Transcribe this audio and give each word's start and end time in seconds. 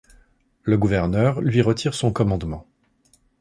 Le 0.63 0.79
gouverneur 0.79 1.41
lui 1.41 1.61
retire 1.61 1.93
son 1.93 2.11
commandement. 2.11 2.65